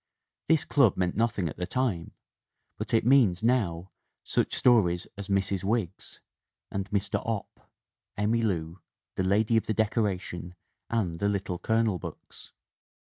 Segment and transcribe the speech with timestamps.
[0.47, 2.15] This club meant nothing at the time,
[2.79, 3.91] but it means, now,
[4.23, 5.63] such stories as Mrs.
[5.63, 6.21] Wiggs
[6.71, 7.21] and Mr.
[7.23, 7.69] Opp,
[8.17, 8.79] Emmy Lou,
[9.13, 10.55] The Lady of the Decoration
[10.89, 12.51] and the Little Colonel books.